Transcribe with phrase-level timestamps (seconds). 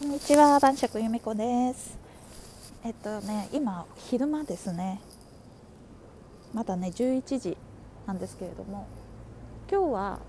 [0.00, 1.98] こんにちは、晩酌ゆめこです。
[2.84, 5.00] えっとね、今昼間ですね。
[6.54, 7.56] まだね11時
[8.06, 8.86] なんですけれども、
[9.68, 10.20] 今日は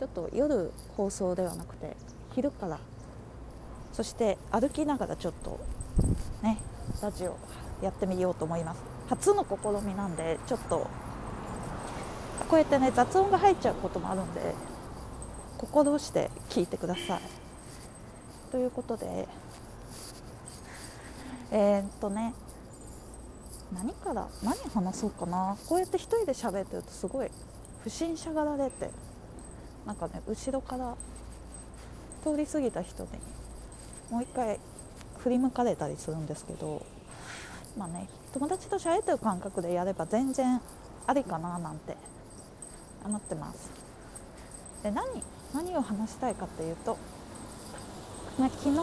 [0.00, 1.96] ちょっと夜放送ではなくて
[2.34, 2.80] 昼から、
[3.92, 5.60] そして歩きながらちょっと
[6.42, 6.58] ね
[7.00, 7.36] ラジオ
[7.80, 8.80] やってみようと思います。
[9.08, 10.88] 初の試みなんでちょっと
[12.48, 14.40] こうやってね雑音が入っちゃうこともあるんで、
[15.58, 17.41] 心して聞いてください。
[18.52, 19.26] ということで
[21.50, 22.34] えー、っとね
[23.72, 25.56] 何から何話そうかな。
[25.66, 27.30] こうやって一人で喋ってるとすごい
[27.82, 28.90] 不審者がられて
[29.86, 30.94] なんかね後ろから
[32.22, 33.08] 通り過ぎた人に
[34.10, 34.60] もう一回
[35.18, 36.84] 振り向かれたりするんですけど
[37.78, 40.60] まあね友達と喋ってる感覚でやれば全然
[41.06, 41.96] ありかななんて
[43.04, 43.70] 思ってます。
[44.82, 45.06] で何
[45.54, 46.98] 何を話したいかっていうと
[48.42, 48.76] まあ、昨日一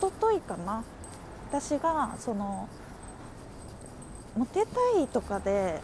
[0.00, 0.82] 昨日かな。
[1.50, 2.66] 私がその
[4.38, 5.80] モテたいとかで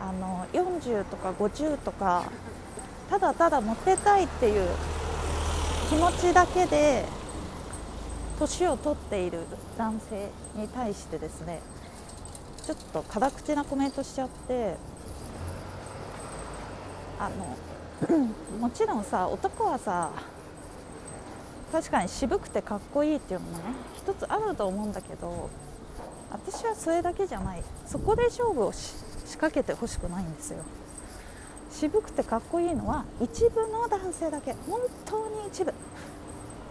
[0.00, 2.24] あの40とか50とか
[3.10, 4.68] ただただモテたいっていう
[5.90, 7.04] 気持ちだけで
[8.38, 9.40] 年を取っている
[9.76, 11.60] 男性に対してですね
[12.66, 14.76] ちょっと辛口なコメントしちゃって
[17.18, 18.18] あの
[18.60, 20.10] もちろんさ男はさ
[21.72, 23.64] 確かに渋くてかっこいいっていうのもね
[23.96, 25.50] 一つあると思うんだけど
[26.30, 27.62] 私はそれだけじゃない。
[27.86, 28.94] そこで勝負を仕
[29.32, 30.58] 掛けてほしくないんですよ。
[31.70, 34.54] 渋くてかっこいいのは一部の男性だけ。
[34.68, 35.72] 本当に一部。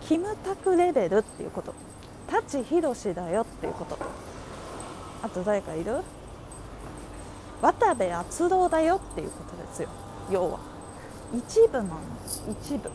[0.02, 1.74] キムタクレベルっていうこと。
[2.28, 3.98] 舘ひろしだよっていうこと。
[5.24, 6.02] あと誰かいる？
[7.62, 9.90] 渡部篤郎だよっていうことですよ。
[10.32, 10.60] 要は。
[11.34, 12.00] 一部なの。
[12.62, 12.92] 一部。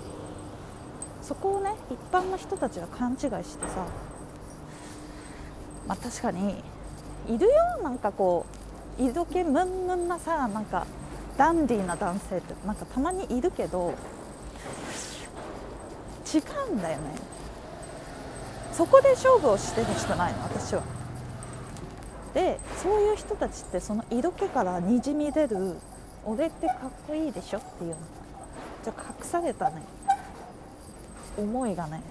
[1.31, 3.87] そこをね一般の人たちは勘違いしてさ
[5.87, 6.57] まあ確かに
[7.29, 7.53] いるよ
[7.85, 8.47] なんかこ
[8.99, 10.89] う色気ムンムンなさなんか
[11.39, 13.95] ダンディーな男性ってなんかたまにいるけど
[16.35, 17.15] 違うんだよね。
[18.73, 20.83] そこで勝負をしてほしくないの私は。
[22.35, 25.77] でそういう人たちってその色気からにじみ出る
[26.25, 26.77] 俺ってかっ
[27.07, 27.97] こいいでしょっていうの。
[28.83, 29.83] じゃ隠されたね。
[31.41, 32.03] 思いがね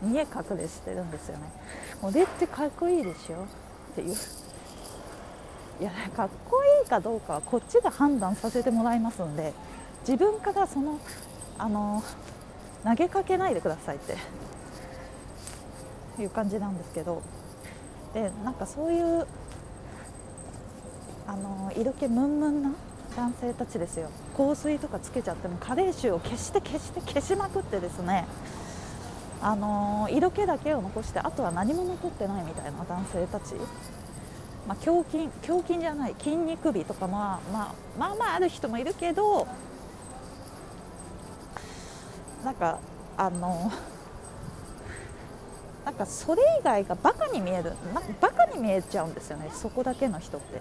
[0.00, 1.44] 見え隠れしてるんですよね。
[2.02, 3.44] 俺ってかっこいいでしょ？
[3.44, 4.14] っていう。
[5.80, 9.52] いやかっこいいかどうかはこっちが判断させてもらいますんで
[10.06, 10.98] 自分からその
[11.58, 12.02] あの
[12.84, 14.16] 投げかけないでくださいって。
[16.20, 17.22] いう感じなんですけど。
[18.12, 19.26] でなんかそういう
[21.26, 22.72] あの色気ムンムンな
[23.16, 24.08] 男性たちですよ。
[24.36, 28.26] 香水とかつけちゃっても加齢臭を消して消して消しまくってですね。
[29.42, 33.54] あの色気だけを残してあとは何も残ってないみたいな男性たち、
[34.68, 39.48] まあ、胸筋胸筋じゃない筋肉美とか、まあ、まあまあまあある人もいるけど
[42.44, 42.78] なんか
[43.16, 43.72] あの
[45.84, 49.50] なんかそれ以外がバカに見えるなんかバカに見えちゃうんですよね。
[49.52, 50.60] そこだけの人って。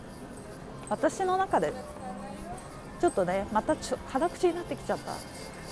[0.90, 1.72] 私の中で
[3.02, 5.16] ちょっとねまたちょ辛口になってきちゃった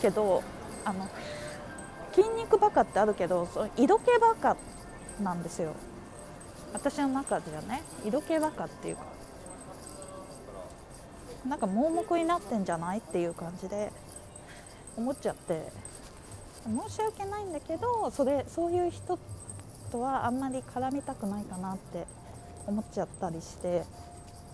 [0.02, 0.44] けど
[0.84, 1.08] あの
[2.12, 4.58] 筋肉バカってあるけどその色気バカ
[5.22, 5.76] なんですよ。
[6.74, 9.04] 私の中ではね色気バカっていうか
[11.48, 13.92] なんか盲目になってんじゃないっていう感じで
[14.98, 15.72] 思っちゃって
[16.66, 19.18] 申し訳ないんだけどそれそういう人
[19.92, 22.06] とはあんまり絡みたくないかなって
[22.68, 23.84] 思っちゃったりして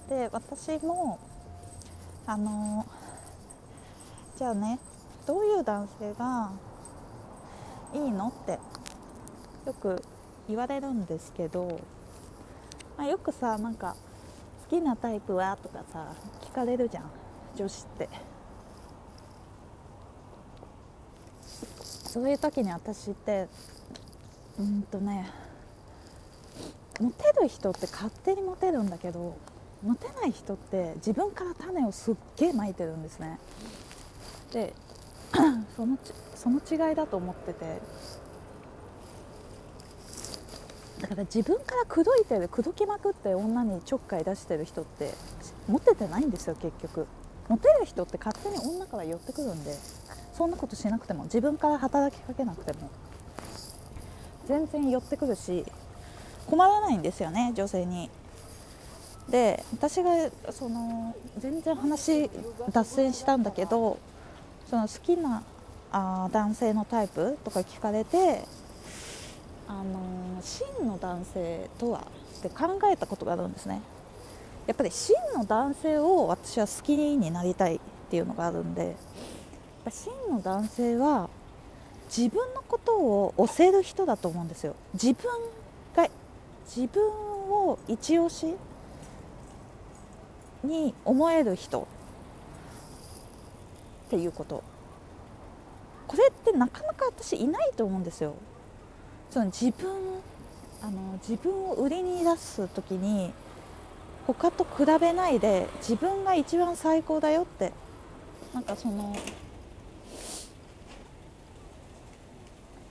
[0.10, 1.20] で私も
[2.28, 2.86] あの
[4.38, 4.80] じゃあね
[5.28, 6.52] どういう男性が
[7.94, 8.60] いいのって
[9.66, 10.02] よく
[10.48, 11.80] 言われるんですけど、
[12.98, 13.96] まあ、よくさなんか
[14.70, 17.04] 好きなタイプはとかさ聞かれるじゃん
[17.56, 18.10] 女子って。
[22.16, 23.50] そういう時に私って
[24.58, 25.30] うんとね
[27.02, 29.36] モテる人って勝手にモテるんだけど
[29.86, 33.40] モテない人って自分から種をすっげえまいてるんですね。
[34.52, 34.74] で
[35.78, 35.98] その
[36.36, 37.82] その違いだと思ってて。
[41.02, 45.14] だから自分から口説いてる口説きまくって女にちょっかい出してる人って
[45.68, 47.06] モテてないんですよ結局。
[47.48, 49.72] モテる人って勝手に女から寄ってくるんで
[50.34, 52.90] そんなことしなくても自分から働きかけなくても
[54.48, 55.64] 全然寄ってくるし
[56.48, 58.10] 困らないんですよね女性に。
[59.30, 60.12] で私が
[60.52, 62.30] その全然話
[62.72, 63.98] 脱線したんだけど
[64.70, 65.44] その好きな
[65.92, 68.44] あ男性のタイプとか聞かれて、
[69.68, 72.08] あの真の男性とは
[72.40, 73.82] って考えたことがあるんですね。
[74.68, 77.80] やっぱり真の男性を私は好きになりたいっ
[78.10, 78.96] ていうのがあるんで
[79.90, 81.30] 真の男性は
[82.08, 84.76] 自分のことを押せる人だと思うんですよ。
[84.94, 85.32] 自分
[85.96, 86.10] が
[86.66, 88.56] 自分を一押し
[90.66, 91.88] に思える人
[94.08, 94.64] っていうこと。
[96.08, 98.36] これってなかなか私いないと思うんですよ。
[99.32, 99.90] その自分
[100.82, 103.34] あの自分を売りに出す時に
[104.28, 107.72] 他と比べないで自分が一番最高だよって。
[108.54, 109.16] なんかその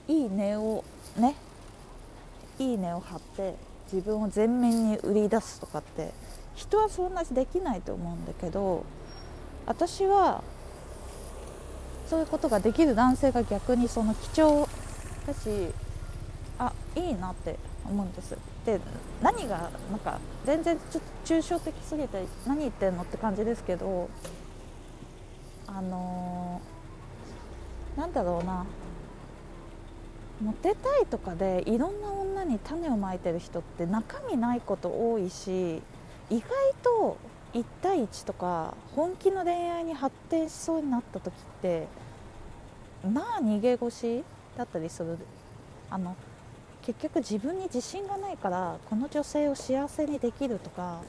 [0.07, 0.83] いい値を
[1.17, 1.35] ね。
[2.57, 3.55] いい値を張って
[3.91, 6.13] 自分を前面に売り出すとかって
[6.55, 8.85] 人はそんなにできないと思うんだけど
[9.65, 10.43] 私は
[12.07, 14.67] そういうことができる男性が逆にその貴重
[15.25, 15.73] だし
[16.57, 18.37] あいいなって思うんです。
[18.65, 18.79] で
[19.21, 24.09] 何がなんか全然ちょっと抽象的すぎて何言ってんのって感じですけど
[25.67, 28.65] あのー、なんだろうな。
[30.41, 35.81] モテたいとかでいろんな女に種をまいてる人って中身ないこと多いし
[36.29, 36.49] 意外
[36.83, 37.17] と
[37.53, 41.87] 1対1とか本気の恋愛に発展しそうになった時って
[43.03, 44.23] まあ逃げ腰
[44.57, 45.17] だったりする。
[45.89, 46.15] あの
[46.85, 51.01] 結局自分に自信がないからこの女性を幸せにできるとか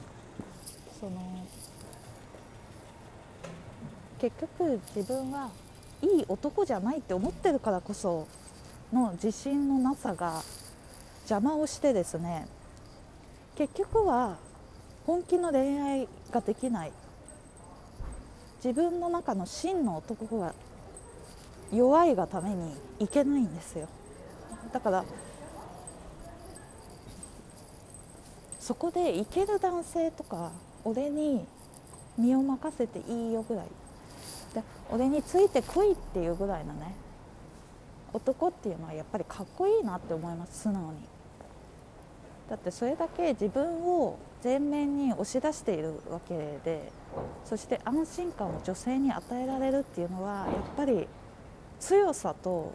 [0.99, 1.45] その
[4.17, 5.51] 結局自分は
[6.01, 8.27] いい男じゃないって思ってるからこそ
[8.91, 10.41] の自信のなさが
[11.29, 12.47] 邪魔をしてですね
[13.55, 14.37] 結局は
[15.07, 16.91] 本気の恋愛ができない。
[18.63, 20.53] 自分の中の真の男が
[21.71, 23.87] 弱いがためにいけないんですよ。
[24.73, 25.05] だから
[28.59, 30.51] そこでいける男性とか
[30.83, 31.45] 俺に
[32.17, 33.65] 身を任せていいよぐらい。
[34.53, 34.61] で
[34.91, 36.93] 俺についてこいっていうぐらいのね
[38.11, 41.16] 男っていうのはやっぱりかっこいいなって思います素直に。
[42.49, 46.91] だってそれだけ自分を前面に押し出しているわけで
[47.43, 51.07] そして安心感を女性に与えられるっていうのはやっぱり
[51.79, 52.73] 強さと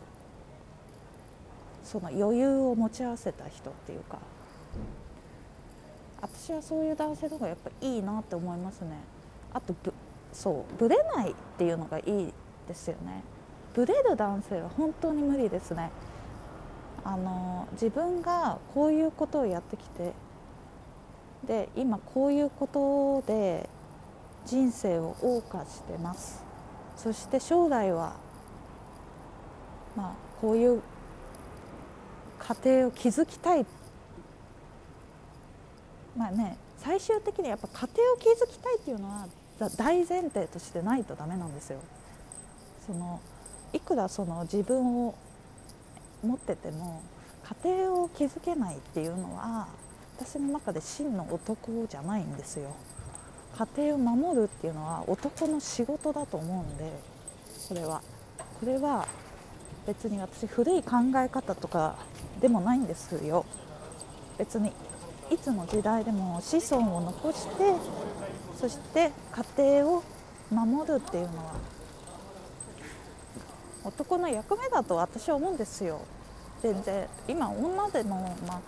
[1.85, 4.19] その余裕を持ち合わせた人っていうか。
[6.23, 8.91] 私はそういう男性の方がやっぱいいなって思いますね。
[9.53, 9.93] あとぶ
[10.33, 12.33] そうぶれないっていうのがいい
[12.69, 13.25] ですよね。
[13.75, 15.91] ブレる男性は本当に無理ですね。
[17.05, 20.13] あの自分がこういうことをやってきて
[21.47, 23.69] で今こういうことで
[24.47, 26.45] 人生を謳歌してます
[26.97, 28.15] そして将来は
[29.97, 30.83] まあこういう
[32.39, 33.67] 家庭を築きたい
[36.17, 39.29] まあね最終的にやっぱ家庭を築きたいっていうのは
[39.77, 41.79] 大前提としてないとダメなんですよ。
[42.85, 43.21] その
[43.73, 45.15] いくらその自分を
[46.23, 47.03] 持ってても
[47.65, 49.69] 家庭を築けないっていうのは
[50.19, 52.75] 私の中で真の男じゃないんですよ。
[53.57, 56.91] 家庭を守るっていうのは男の仕事だと思うんで
[57.69, 58.03] これは。
[58.61, 59.07] これは
[59.87, 61.97] 別に私古い考え方とか
[62.41, 63.45] でもないんですよ。
[64.39, 64.73] 別に
[65.31, 67.75] いつの時代でも子孫を残して
[68.59, 69.11] そして
[69.57, 70.03] 家庭を
[70.51, 71.55] 守るっていうのは
[73.85, 76.01] 男の役目だと私は思うんですよ。
[76.63, 77.09] 全然。
[77.27, 78.61] 今女でも、まあ、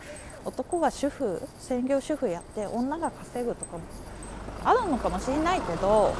[0.44, 3.84] 男が主婦専業主婦やって女が稼ぐとかも
[4.64, 6.14] あるのかもしれないけど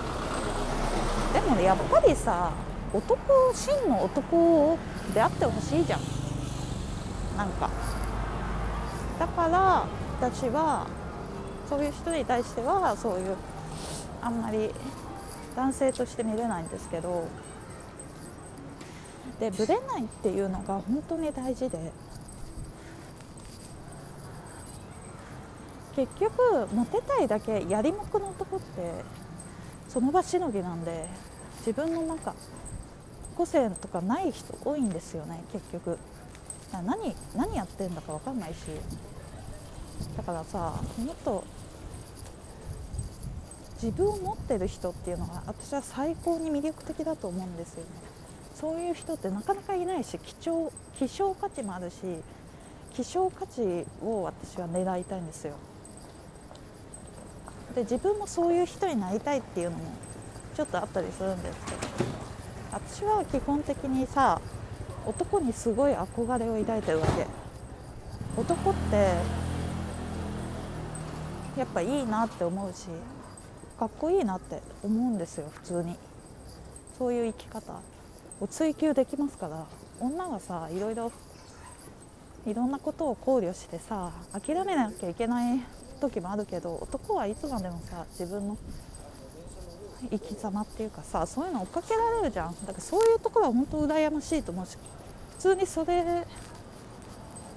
[1.32, 2.52] でもねやっぱりさ
[2.92, 3.18] 男
[3.52, 4.78] 真の男
[5.12, 6.00] であってほしいじゃん。
[7.36, 7.68] なんか。
[9.18, 9.86] だから
[10.20, 10.86] 私は
[11.68, 13.36] そういう人に対してはそういう
[14.22, 14.70] あんまり
[15.56, 17.26] 男性として見れないんですけど
[19.40, 21.92] でブレないっていうのが本当に大事で。
[25.96, 28.64] 結局モテたいだけやりもくの男って
[29.88, 31.06] その場しのぎなんで
[31.58, 32.34] 自分の中
[33.36, 35.98] 個性とかない人多いんですよね結局。
[36.72, 38.56] 何何やってんだか分かんないし。
[40.16, 41.44] だからさもっと
[43.80, 48.13] 自分を持ってる人っていうのが私は最高に魅力的だと思うんですよね。
[48.54, 51.96] そういう人ってなかなかいないし貴重希少価値もあるし
[52.94, 55.54] 希少価値を私は狙いたいんですよ。
[57.74, 59.84] で自分もそういう人になりたいっていうのも
[60.54, 61.78] ちょっとあったりするんですけど
[62.72, 64.40] 私は基本的にさ
[65.04, 67.26] 男にすごい憧れを抱いてるわけ。
[68.36, 69.14] 男って
[71.56, 72.86] やっぱいいなって思うし
[73.78, 75.96] かっこいいなって思うんですよ普通に。
[76.98, 77.80] そういう生き方。
[78.40, 79.64] を追求できますから
[80.00, 81.12] 女がさいろいろ
[82.46, 85.60] いろんなことを考慮してさ諦めなきゃいけない
[86.00, 88.58] 時もあるけど男はいつまでもさ自分の
[90.10, 92.54] 生き様っていうかさそういうの追っかけられるじゃん。
[92.66, 94.76] だからそういうところは本当羨ましいと思うし
[95.38, 96.26] 普通にそれ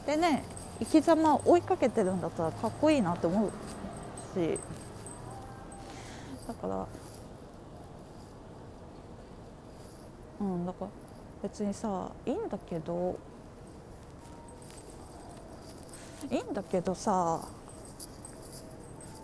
[0.06, 0.46] でね
[0.80, 3.52] 生き様を追いかけてるんだったらかっこいいなって思う
[4.40, 4.60] し。
[6.48, 6.88] だから
[10.40, 10.92] うんだから
[11.44, 13.18] 別にさいいんだけど
[16.30, 17.42] いいんだけどさ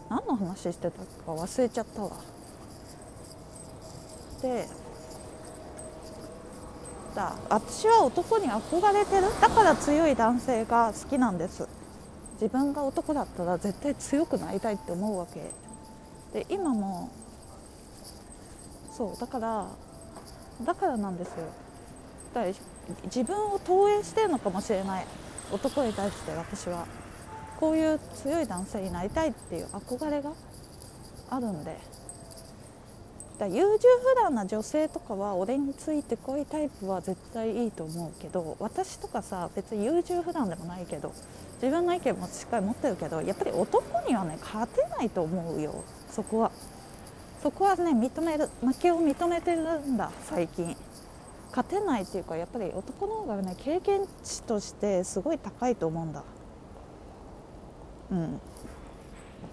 [0.10, 2.12] 何の話してたか忘れちゃったわ。
[4.42, 4.68] で
[7.16, 9.28] だ私は男に憧れてる。
[9.40, 11.68] だから強い男性が好きなんです。
[12.34, 15.52] 自分が男だったら絶対強くなりたいって思うわけ。
[16.34, 17.10] で今も
[18.92, 19.68] そうだから
[20.62, 21.46] だからなんですよ。
[22.34, 22.54] だから
[23.06, 25.06] 自分を投影してるのかもしれない
[25.52, 26.86] 男に対して私は
[27.60, 30.32] こういう強い男性になりたいっていう憧れが
[31.30, 32.04] あるんで。
[33.40, 41.14] だ優柔不断な女性とかは俺についてこいタイプは絶対いいと思うけど私とかさ別に優柔不断でもないけど
[41.56, 46.52] 自分の意見もしっかり持ってるけどやっぱり男にはね勝てないと思うよそこは。
[47.44, 50.78] そこはね認める負けを認めてるんだ最近。
[51.50, 56.24] 勝てないっていうかやっぱり男の方がね経験値としてすごい高いと思うんだ。
[58.12, 58.42] うん。